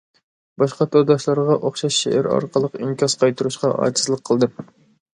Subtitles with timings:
[0.61, 4.61] باشقا تورداشلارغا ئوخشاش شېئىر ئارقىلىق ئىنكاس قايتۇرۇشقا ئاجىزلىق قىلدىم.